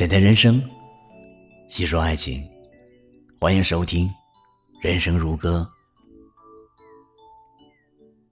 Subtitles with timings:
[0.00, 0.62] 浅谈人生，
[1.68, 2.42] 细说爱情，
[3.38, 4.08] 欢迎收听
[4.80, 5.70] 《人生如歌》。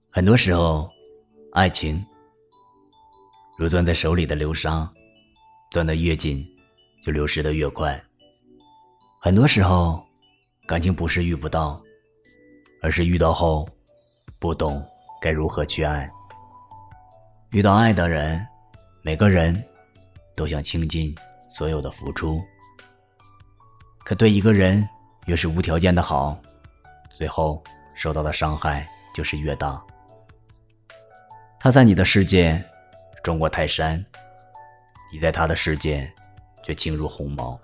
[0.09, 0.89] 很多时候，
[1.53, 2.03] 爱情
[3.55, 4.91] 如攥在手里的流沙，
[5.69, 6.43] 攥得越紧，
[7.03, 8.03] 就流失得越快。
[9.21, 10.03] 很多时候，
[10.65, 11.79] 感情不是遇不到，
[12.81, 13.69] 而是遇到后
[14.39, 14.83] 不懂
[15.21, 16.09] 该如何去爱。
[17.51, 18.43] 遇到爱的人，
[19.03, 19.63] 每个人
[20.35, 21.13] 都想倾尽
[21.49, 22.41] 所有的付出，
[24.05, 24.87] 可对一个人
[25.25, 26.39] 越是无条件的好，
[27.09, 27.61] 最后
[27.95, 29.83] 受到的伤害就是越大。
[31.59, 32.63] 他在你的世界
[33.23, 34.05] 中过泰山，
[35.11, 36.09] 你在他的世界
[36.63, 37.59] 却轻如鸿毛。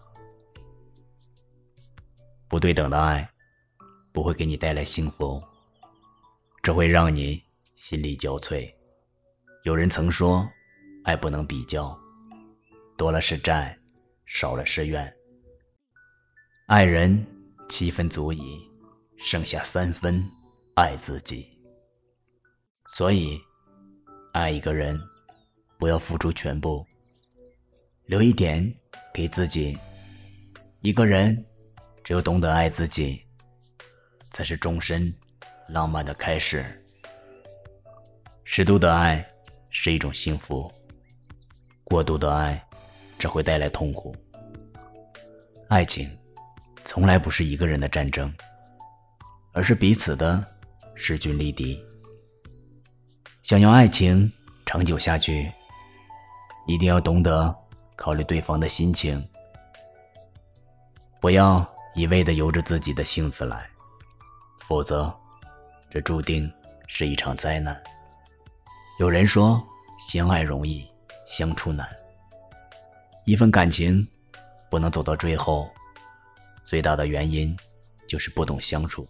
[2.47, 3.27] 不对等的爱
[4.11, 5.41] 不会给你带来幸福，
[6.63, 7.41] 只会让你
[7.75, 8.69] 心力交瘁。
[9.63, 10.47] 有人曾说，
[11.03, 11.97] 爱不能比较，
[12.97, 13.77] 多了是债，
[14.25, 15.13] 少了是怨。
[16.67, 17.25] 爱人
[17.69, 18.59] 七分足矣，
[19.17, 20.23] 剩下三分
[20.75, 21.47] 爱自己。
[22.87, 23.39] 所以。
[24.33, 24.99] 爱一个人，
[25.77, 26.85] 不要付出全部，
[28.05, 28.61] 留一点
[29.13, 29.77] 给自己。
[30.81, 31.45] 一个人
[32.03, 33.25] 只有懂得爱自己，
[34.31, 35.09] 才是终身
[35.69, 36.65] 浪漫的开始。
[38.43, 39.25] 适度的爱
[39.69, 40.69] 是一种幸福，
[41.85, 42.61] 过度的爱
[43.17, 44.15] 只会带来痛苦。
[45.67, 46.09] 爱情
[46.83, 48.31] 从来不是一个人的战争，
[49.51, 50.45] 而是彼此的
[50.93, 51.83] 势均力敌。
[53.41, 54.31] 想要爱情
[54.65, 55.51] 长久下去，
[56.67, 57.55] 一定要懂得
[57.95, 59.23] 考虑对方的心情，
[61.19, 63.67] 不要一味的由着自己的性子来，
[64.61, 65.13] 否则
[65.89, 66.51] 这注定
[66.87, 67.81] 是一场灾难。
[68.99, 69.63] 有人说，
[70.09, 70.87] 相爱容易
[71.25, 71.87] 相处难，
[73.25, 74.07] 一份感情
[74.69, 75.67] 不能走到最后，
[76.63, 77.57] 最大的原因
[78.07, 79.07] 就是不懂相处，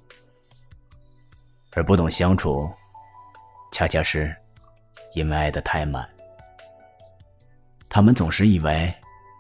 [1.74, 2.72] 而不懂相处。
[3.74, 4.34] 恰恰是，
[5.16, 6.10] 因为爱的太满，
[7.90, 8.94] 他们总是以为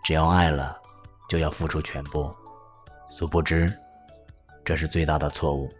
[0.04, 0.78] 只要爱了，
[1.30, 2.36] 就要付出全部，
[3.10, 3.74] 殊不知，
[4.66, 5.72] 这是最大的错误。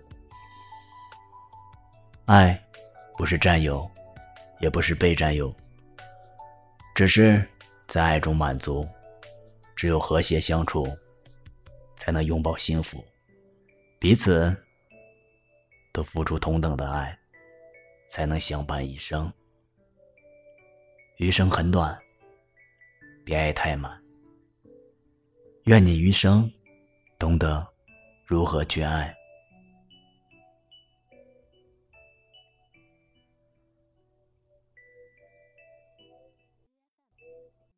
[2.28, 2.58] 爱，
[3.18, 3.92] 不是占有，
[4.60, 5.54] 也不是被占有，
[6.96, 7.46] 只是
[7.96, 8.86] 在爱中满足。
[9.74, 10.86] 只有和谐相处，
[11.96, 13.02] 才能拥抱幸福，
[13.98, 14.54] 彼此
[15.94, 17.18] 都付出同等的爱。
[18.10, 19.32] 才能相伴一生。
[21.20, 21.98] 余生很短，
[23.24, 23.98] 别爱太满。
[25.64, 26.52] 愿你余生
[27.18, 27.66] 懂得
[28.26, 29.16] 如何去爱。